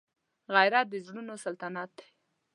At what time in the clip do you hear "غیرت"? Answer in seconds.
0.53-0.87